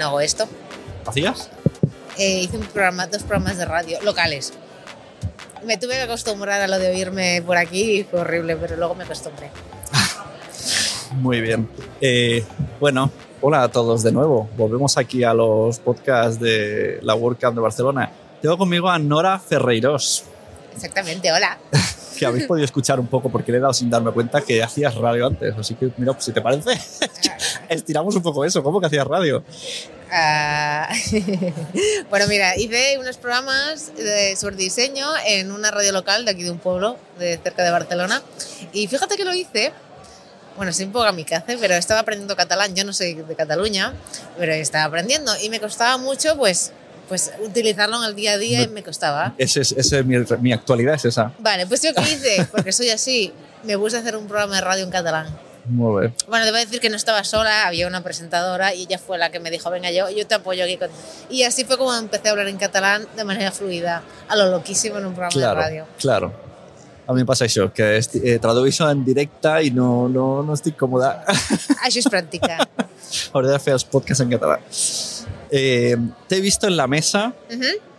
[0.00, 0.48] No hago esto.
[1.06, 1.50] ¿Hacías?
[2.18, 4.52] Eh, hice un programa, dos programas de radio locales.
[5.64, 8.94] Me tuve que acostumbrar a lo de oírme por aquí y fue horrible, pero luego
[8.94, 9.50] me acostumbré.
[11.12, 11.68] Muy bien.
[12.00, 12.44] Eh,
[12.80, 13.10] bueno,
[13.42, 14.48] hola a todos de nuevo.
[14.56, 18.10] Volvemos aquí a los podcasts de la WordCamp de Barcelona.
[18.40, 20.24] Tengo conmigo a Nora Ferreiros,
[20.74, 21.58] Exactamente, hola.
[22.20, 24.94] que habéis podido escuchar un poco porque le he dado sin darme cuenta que hacías
[24.94, 25.54] radio antes.
[25.56, 26.78] Así que, mira, pues, si te parece,
[27.70, 28.62] estiramos un poco eso.
[28.62, 29.42] ¿Cómo que hacías radio?
[30.12, 30.92] Ah,
[32.10, 36.50] bueno, mira, hice unos programas de, sobre diseño en una radio local de aquí de
[36.50, 38.22] un pueblo, de cerca de Barcelona.
[38.74, 39.72] Y fíjate que lo hice.
[40.58, 42.74] Bueno, soy un poco kamikaze, pero estaba aprendiendo catalán.
[42.74, 43.94] Yo no soy de Cataluña,
[44.36, 45.32] pero estaba aprendiendo.
[45.42, 46.72] Y me costaba mucho, pues,
[47.10, 49.34] pues utilizarlo en el día a día y me costaba.
[49.36, 51.32] Ese es, ese es mi, mi actualidad, es esa.
[51.40, 53.32] Vale, pues yo qué hice, porque soy así,
[53.64, 55.26] me puse a hacer un programa de radio en catalán.
[55.66, 56.14] Muy bien.
[56.28, 59.40] Bueno, debo decir que no estaba sola, había una presentadora y ella fue la que
[59.40, 60.76] me dijo, venga, yo, yo te apoyo aquí.
[60.78, 60.88] Con...
[61.28, 64.98] Y así fue como empecé a hablar en catalán de manera fluida, a lo loquísimo
[64.98, 65.86] en un programa Claro, de radio.
[65.98, 66.32] claro.
[67.10, 70.76] A mi em passa això, que eh, tradueixo en directe i no, no, no estic
[70.78, 71.08] còmode.
[71.82, 72.60] Això és pràctica.
[73.34, 74.60] Hauré de fer els podcasts en català.
[75.50, 75.96] Eh,
[76.28, 77.34] te he visto en la mesa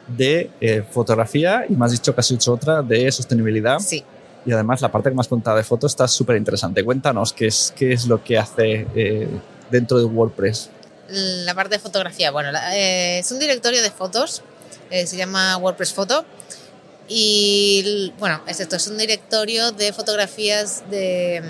[0.08, 3.80] de eh, fotografía y me has dicho que has hecho otra de sostenibilidad.
[3.80, 4.04] Sí.
[4.46, 6.84] Y además la parte que me has contado de fotos está súper interesante.
[6.84, 9.28] Cuéntanos qué es, qué es lo que hace eh,
[9.70, 10.70] dentro de WordPress.
[11.10, 14.42] La parte de fotografía, bueno, la- es un directorio de fotos,
[14.90, 16.26] se llama WordPress Photo.
[17.08, 21.42] Y bueno, es esto, es un directorio de fotografías de...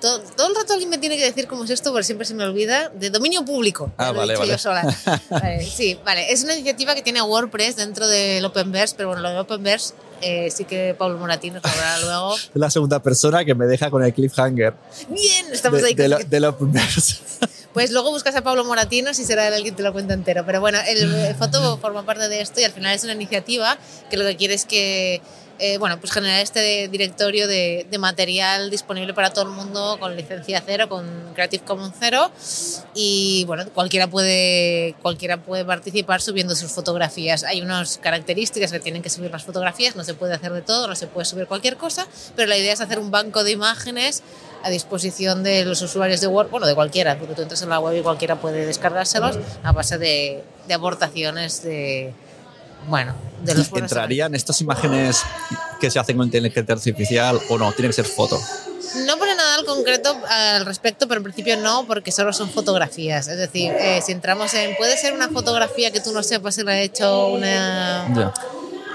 [0.00, 2.34] Todo, todo el rato alguien me tiene que decir cómo es esto, porque siempre se
[2.34, 3.92] me olvida, de dominio público.
[3.98, 4.50] Ah, vale, vale.
[4.52, 4.82] yo sola.
[5.30, 6.32] Vale, sí, vale.
[6.32, 10.50] Es una iniciativa que tiene WordPress dentro del Openverse, pero bueno, lo de Openverse eh,
[10.50, 12.34] sí que Pablo Moratino nos hablará luego.
[12.36, 14.74] Es la segunda persona que me deja con el cliffhanger
[15.08, 15.94] Bien, estamos de, ahí.
[15.94, 17.16] de lo- del Openverse.
[17.72, 20.42] Pues luego buscas a Pablo Moratino si será él el que te lo cuenta entero.
[20.44, 23.78] Pero bueno, el, el foto forma parte de esto y al final es una iniciativa
[24.10, 25.22] que lo que quiere es que,
[25.60, 30.16] eh, bueno, pues generar este directorio de, de material disponible para todo el mundo con
[30.16, 32.30] licencia cero, con Creative Commons cero.
[32.94, 37.44] Y bueno, cualquiera puede, cualquiera puede participar subiendo sus fotografías.
[37.44, 40.88] Hay unas características que tienen que subir las fotografías, no se puede hacer de todo,
[40.88, 44.22] no se puede subir cualquier cosa, pero la idea es hacer un banco de imágenes
[44.62, 47.80] a disposición de los usuarios de Word, bueno, de cualquiera, porque tú entras en la
[47.80, 52.12] web y cualquiera puede descargárselos a base de, de aportaciones de,
[52.88, 55.22] bueno, de los ¿Entrarían estas imágenes
[55.80, 57.72] que se hacen con inteligencia artificial o no?
[57.72, 58.40] Tiene que ser foto.
[59.06, 63.28] No pone nada al concreto al respecto, pero en principio no, porque solo son fotografías.
[63.28, 64.74] Es decir, eh, si entramos en.
[64.76, 68.32] Puede ser una fotografía que tú no sepas si la ha hecho una Ya.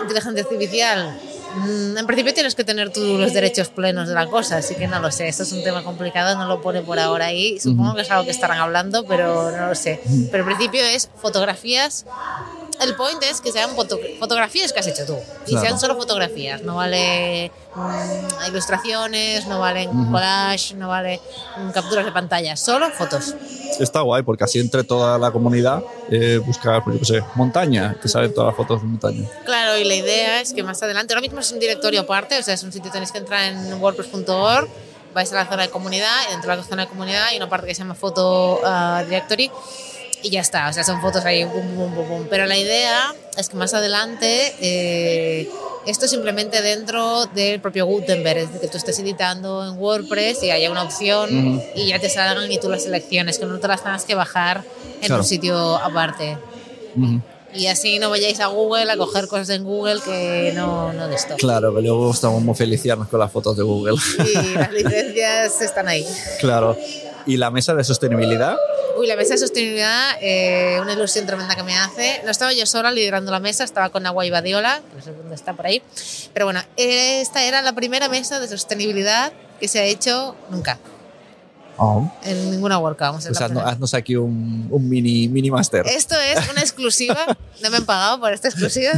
[0.01, 1.17] inteligencia artificial.
[1.55, 4.87] Mm, En principio tienes que tener tú los derechos plenos de la cosa, así que
[4.87, 5.29] no lo sé.
[5.29, 7.57] Esto es un tema complicado, no lo pone por ahora ahí.
[7.61, 10.01] Supongo que es algo que estarán hablando, pero no lo sé.
[10.29, 12.05] Pero en principio es fotografías.
[12.81, 15.65] El point es que sean foto- fotografías que has hecho tú y Claro.
[15.65, 16.61] sean solo fotografías.
[16.63, 21.21] No vale mm, ilustraciones, no valen collage, no vale
[21.57, 23.33] mm, capturas de pantalla, solo fotos.
[23.79, 27.95] Está guay porque así entre toda la comunidad eh, buscar, pues yo qué sé, montaña,
[28.01, 29.27] que salen todas las fotos de montaña.
[29.45, 32.43] Claro, y la idea es que más adelante, ahora mismo es un directorio aparte, o
[32.43, 34.67] sea, es un sitio tenéis que entrar en wordpress.org,
[35.13, 37.49] vais a la zona de comunidad y dentro de la zona de comunidad hay una
[37.49, 39.49] parte que se llama Photo ah, Directory
[40.25, 42.27] y ya está, o sea, son fotos ahí, bum, bum, bum, bum.
[42.29, 45.47] Pero la idea es que más adelante eh,
[45.85, 50.49] esto simplemente dentro del propio Gutenberg, es decir, que tú estés editando en WordPress y
[50.49, 53.83] haya una opción y ya te salgan y tú las selecciones, que no te las
[53.83, 54.63] tengas que bajar
[55.01, 55.21] en Claro.
[55.21, 56.37] un sitio aparte.
[56.97, 57.21] Ujú.
[57.53, 61.15] Y así no vayáis a Google a coger cosas en Google que no, no de
[61.15, 61.35] esto.
[61.37, 63.95] Claro, que luego estamos muy felicianos con las fotos de Google.
[64.19, 66.05] Y las licencias están ahí.
[66.39, 66.75] claro.
[67.27, 68.57] ¿Y la mesa de sostenibilidad?
[68.97, 72.21] Uy, la mesa de sostenibilidad, eh, una ilusión tremenda que me hace.
[72.23, 75.11] No estaba yo sola liderando la mesa, estaba con Agua y Badiola, que no sé
[75.11, 75.81] dónde está por ahí.
[76.33, 80.79] Pero bueno, esta era la primera mesa de sostenibilidad que se ha hecho nunca.
[81.77, 82.09] Oh.
[82.23, 83.21] En ninguna WordCamp.
[83.21, 85.85] Pues haznos, haznos, aquí un, un, mini, mini master.
[85.87, 87.25] Esto es una exclusiva.
[87.61, 88.93] no me han pagado por esta exclusiva.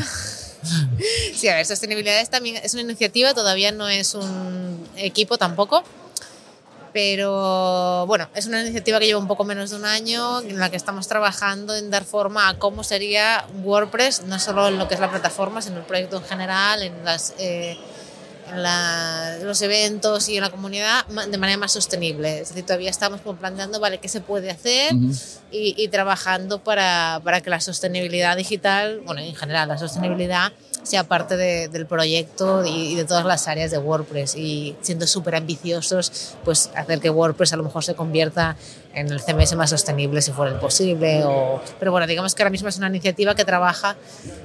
[1.35, 5.83] Sí, a ver, sostenibilidad es también es una iniciativa, todavía no es un equipo tampoco.
[6.97, 10.71] Pero bueno, es una iniciativa que lleva un poco menos de un año en la
[10.71, 14.95] que estamos trabajando en dar forma a cómo sería WordPress, no solo en lo que
[14.95, 17.35] es la plataforma, sino el proyecto en general, en las.
[17.37, 17.77] Eh,
[18.49, 22.39] en la, los eventos y en la comunidad de manera más sostenible.
[22.39, 25.39] Es decir, todavía estamos planteando vale, qué se puede hacer uh -huh.
[25.51, 30.51] y, y, trabajando para, para, que la sostenibilidad digital, bueno, en general, la sostenibilidad
[30.83, 35.05] sea parte de, del proyecto y, y, de todas las áreas de WordPress y siendo
[35.05, 38.55] súper ambiciosos, pues hacer que WordPress a lo mejor se convierta
[38.97, 41.23] en el CMS más sostenible si fuera posible.
[41.23, 43.95] O, pero bueno, digamos que ahora mismo es una iniciativa que trabaja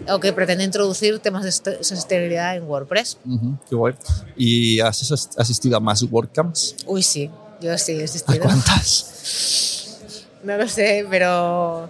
[0.09, 1.53] o que pretende introducir temas de
[1.83, 3.19] sostenibilidad en WordPress.
[3.25, 3.92] Uh -huh, qué guay.
[4.37, 6.77] ¿Y has asistido a más WordCamps?
[6.87, 7.31] Uy, sí,
[7.61, 8.45] yo sí he asistido.
[8.45, 9.99] ¿A cuántas?
[10.43, 11.89] No lo sé, pero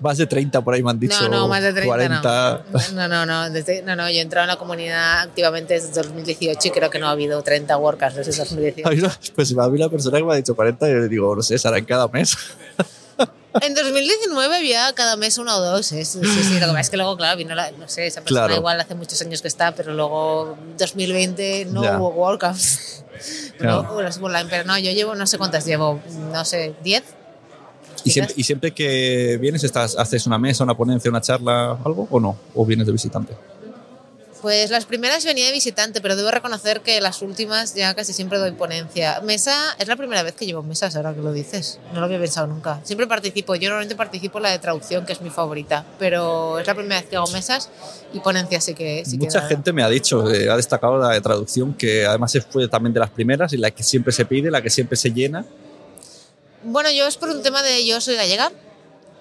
[0.00, 1.22] más de 30 por ahí me han dicho.
[1.22, 2.64] No, no, más de 30 40.
[2.94, 6.68] No, no, no, desde, no, no, yo he entrado en la comunidad activamente desde 2018
[6.68, 9.10] y creo que no ha habido 30 WordCamps desde 2018.
[9.34, 11.58] Pues a mí la persona que me ha dicho 40 yo le digo, no sé,
[11.58, 12.36] serán cada mes.
[13.60, 16.04] En 2019 había cada mes uno o dos, ¿eh?
[16.04, 18.46] sí, sí, lo que pasa es que luego, claro, vino la, no sé, esa persona
[18.46, 18.60] Claro.
[18.60, 21.98] igual hace muchos años que está, pero luego 2020 no Ya.
[21.98, 23.04] hubo WordCamps.
[23.58, 23.82] Claro.
[23.82, 23.90] No,
[24.24, 26.00] online, pero no, yo llevo no sé cuántas llevo,
[26.32, 27.02] no sé, 10.
[28.04, 32.06] ¿Y siempre, y siempre que vienes, estás, haces una mesa, una ponencia, una charla, algo
[32.10, 32.38] o no?
[32.54, 33.34] ¿O vienes de visitante?
[34.42, 38.38] Pues las primeras venía de visitante, pero debo reconocer que las últimas ya casi siempre
[38.38, 39.20] doy ponencia.
[39.20, 41.78] Mesa es la primera vez que llevo mesas, ahora que lo dices.
[41.92, 42.80] No lo había pensado nunca.
[42.82, 43.54] Siempre participo.
[43.54, 47.00] Yo normalmente participo en la de traducción, que es mi favorita, pero es la primera
[47.00, 47.68] vez que hago mesas
[48.14, 49.04] y ponencia sí que.
[49.04, 52.66] Sí Mucha gente me ha dicho, eh, ha destacado la de traducción, que además fue
[52.68, 55.44] también de las primeras y la que siempre se pide, la que siempre se llena.
[56.62, 58.52] Bueno, yo es por un tema de yo soy gallega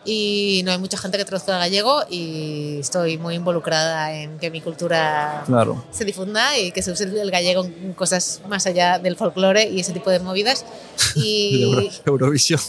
[0.06, 4.50] y no hay mucha gente que traduzca al gallego y estoy muy involucrada en que
[4.50, 5.84] mi cultura Claro.
[5.92, 9.80] se difunda y que se use el gallego en cosas más allá del folclore y
[9.82, 10.66] ese tipo de movidas.
[11.16, 12.60] Y Euro- Eurovisión.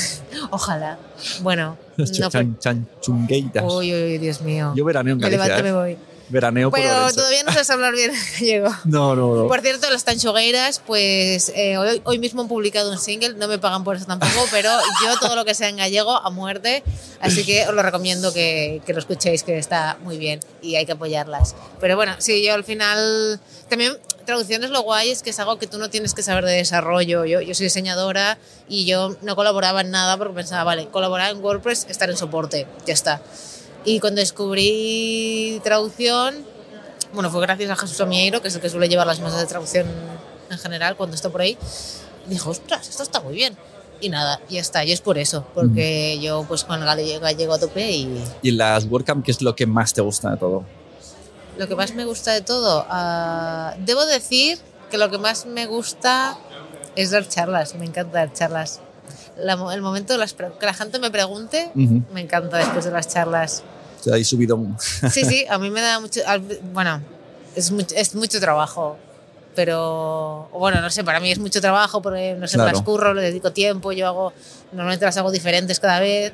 [0.50, 0.98] ojalá.
[1.40, 3.64] Bueno, no Chan, chan, chungueiras.
[3.72, 4.72] Uy, uy, Dios mío.
[4.74, 5.44] Yo veraneo en me Galicia.
[5.46, 5.70] levanto, ¿eh?
[5.72, 5.98] me voy.
[6.32, 7.16] Veraneo por Pero Orense.
[7.16, 8.70] todavía no sabes hablar bien gallego.
[8.84, 9.48] No, no, no.
[9.48, 13.58] Por cierto, las tanchogueiras, pues eh, hoy, hoy mismo han publicado un single, no me
[13.58, 14.70] pagan por eso tampoco, pero
[15.04, 16.82] yo todo lo que sea en gallego a muerte,
[17.20, 20.86] así que os lo recomiendo que, que lo escuchéis, que está muy bien y hay
[20.86, 21.54] que apoyarlas.
[21.80, 23.38] Pero bueno, sí, yo al final
[23.68, 26.52] también traducciones lo guay es que es algo que tú no tienes que saber de
[26.52, 27.24] desarrollo.
[27.24, 28.38] Yo, yo soy diseñadora
[28.68, 32.66] y yo no colaboraba en nada porque pensaba, vale, colaborar en WordPress, estar en soporte,
[32.86, 33.20] ya está.
[33.84, 36.46] Y cuando descubrí traducción,
[37.12, 39.46] bueno, fue gracias a Jesús Amieiro, que es el que suele llevar las mesas de
[39.46, 39.86] traducción
[40.50, 41.58] en general cuando está por ahí.
[42.26, 43.56] Dijo, ostras, esto está muy bien.
[44.00, 47.58] Y nada, ya está, y es por eso, porque yo pues con el gallego, a
[47.58, 50.64] tope y Y las WordCamp, ¿qué es lo que más te gusta de todo?
[51.58, 54.58] lo que más me gusta de todo, ah, debo decir
[54.90, 56.38] que lo que más me gusta
[56.96, 58.80] es dar charlas, me encanta dar charlas.
[59.36, 62.02] La el momento de las que la gente me pregunte, Ujú.
[62.12, 63.62] me encanta después de las charlas.
[64.00, 64.76] O sea, ahí subido un...
[65.10, 66.20] Sí, sí, a mí me da mucho.
[66.72, 67.00] Bueno,
[67.56, 68.96] es mucho, es mucho trabajo.
[69.54, 72.76] Pero, bueno, no sé, para mí es mucho trabajo porque no sé, me Claro.
[72.78, 74.32] las curro, le dedico tiempo, yo hago,
[74.72, 76.32] normalmente las hago diferentes cada vez.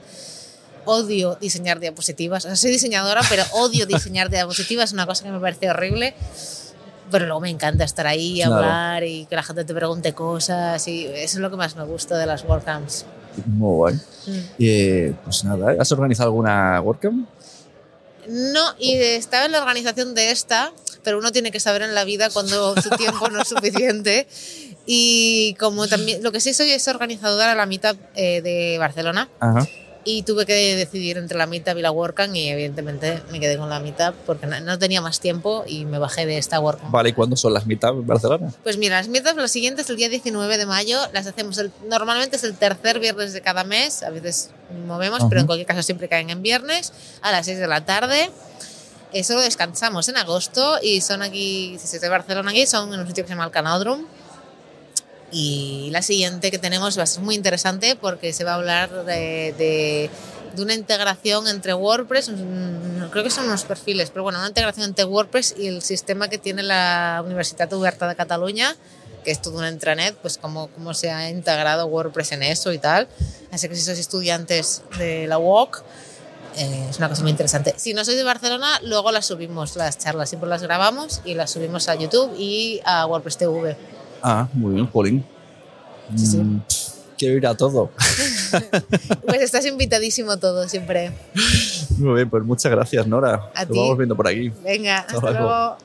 [0.85, 2.45] Odio diseñar diapositivas.
[2.45, 6.15] O sea, soy diseñadora, pero odio diseñar diapositivas, es una cosa que me parece horrible.
[7.11, 8.57] Pero luego me encanta estar ahí, Claro.
[8.57, 10.87] hablar y que la gente te pregunte cosas.
[10.89, 13.05] Y eso es lo que más me gusta de las WordCamps.
[13.47, 13.95] Muy guay.
[13.95, 14.39] Mm.
[14.59, 15.77] Eh, pues nada, ¿eh?
[15.81, 17.29] ¿has organizado alguna WordCamp?
[18.29, 20.73] No, y estaba en la organización de esta,
[21.03, 24.27] pero uno tiene que saber en la vida cuando su tiempo no es suficiente.
[24.87, 29.29] Y como también, lo que sí soy es organizadora de la Meetup eh, de Barcelona
[29.39, 29.67] Ajá.
[30.11, 33.69] Y tuve que decidir entre la Meetup y la WordCamp y evidentemente me quedé con
[33.69, 36.91] la Meetup porque no, tenía más tiempo y me bajé de esta WordCamp.
[36.91, 38.51] Vale, ¿y cuándo son las mitad en Barcelona?
[38.63, 42.37] Pues mira, las meetups, las siguientes, el día 19 de mayo, las hacemos, el- normalmente
[42.37, 44.49] es el tercer viernes de cada mes, a veces
[44.87, 45.29] movemos, Ajá.
[45.29, 48.31] pero en cualquier caso siempre caen en viernes, a las 6 de la tarde.
[49.25, 53.07] Solo descansamos en agosto y son aquí, si es de Barcelona aquí, son en un
[53.07, 54.07] sitio que se llama el Canódromo.
[55.31, 59.05] Y la siguiente que tenemos va a ser muy interesante porque se va a hablar
[59.05, 60.11] de, de,
[60.55, 62.31] de una integración entre WordPress,
[63.11, 66.39] creo que son unos perfiles, pero bueno, una integración entre WordPress y el sistema que
[66.39, 68.75] tiene la Universitat Oberta de Cataluña,
[69.25, 72.79] que es toda una intranet, pues cómo, cómo se ha integrado WordPress en eso y
[72.79, 73.09] tal.
[73.51, 75.83] Así que si sois estudiantes de la UOC,
[76.57, 77.75] eh, es una cosa muy interesante.
[77.77, 81.51] Si no sois de Barcelona, luego las subimos, las charlas, siempre las grabamos y las
[81.51, 83.77] subimos a YouTube y a WordPress TV.
[84.23, 85.25] Ah, muy bien, Pauline.
[86.17, 86.37] Sí, sí.
[86.39, 86.63] Mm,
[87.17, 87.91] quiero ir a todo.
[89.27, 91.13] Pues estás invitadísimo todo, siempre.
[91.99, 93.51] Muy bien, pues muchas gracias, Nora.
[93.55, 93.79] A ti.
[93.79, 94.51] vamos viendo por aquí.
[94.65, 95.39] Venga, hasta luego.
[95.39, 95.77] luego.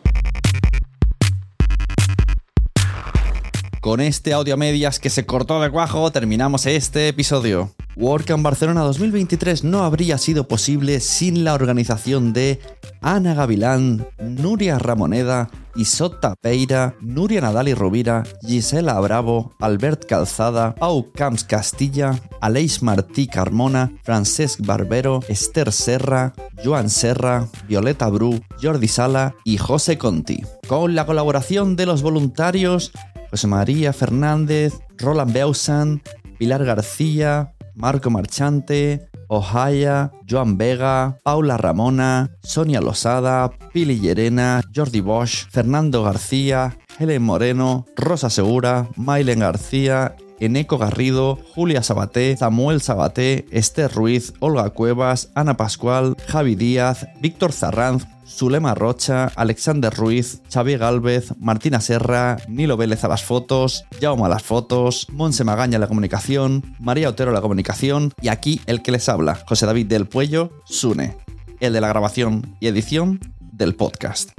[3.81, 7.73] Con este audio a medias que se cortó de cuajo, terminamos este episodio.
[7.95, 12.59] WordCamp Barcelona 2023 no habría sido posible sin la organización de
[13.01, 21.11] Ana Gavilán, Nuria Ramoneda, Isot Tapeira, Nuria Nadal y Rovira, Gisela Bravo, Albert Calzada, Pau
[21.11, 26.33] Camps Castilla, Aleix Martí Carmona, Francesc Barbero, Esther Serra,
[26.63, 30.41] Joan Serra, Violeta Bru, Jordi Sala y José Conti.
[30.67, 32.91] Con la colaboración de los voluntarios
[33.33, 36.03] José María Fernández, Roland Beusan,
[36.37, 45.47] Pilar García, Marco Marchante, Ohaya, Joan Vega, Paula Ramona, Sonia Losada, Pili Llerena, Jordi Bosch,
[45.49, 50.15] Fernando García, Helen Moreno, Rosa Segura, Mailen García,
[50.45, 57.51] Eneco Garrido, Julia Sabaté, Samuel Sabaté, Esther Ruiz, Olga Cuevas, Ana Pascual, Javi Díaz, Víctor
[57.51, 64.25] Zarranz, Zulema Rocha, Alexander Ruiz, Xavier Galvez, Martina Serra, Nilo Vélez a las fotos, Jaume
[64.25, 68.91] a las fotos, Monse Magaña la comunicación, María Otero la comunicación y aquí el que
[68.91, 71.15] les habla, José David del Puello, Sune,
[71.59, 74.31] el de la grabación y edición del podcast.